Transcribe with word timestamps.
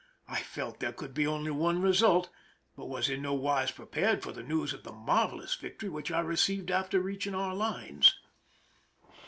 I 0.27 0.39
felt 0.39 0.79
there 0.79 0.93
could 0.93 1.13
be 1.13 1.27
only 1.27 1.51
one 1.51 1.79
result, 1.79 2.31
but 2.75 2.87
was 2.87 3.07
in 3.07 3.21
no 3.21 3.35
wise 3.35 3.69
prepared 3.69 4.23
for 4.23 4.31
the 4.31 4.41
news 4.41 4.73
of 4.73 4.81
the 4.81 4.91
marvelous 4.91 5.53
victory 5.53 5.89
which 5.89 6.11
I 6.11 6.21
received 6.21 6.71
after 6.71 6.99
reach 6.99 7.27
ing 7.27 7.35
our 7.35 7.53
lines. 7.53 8.19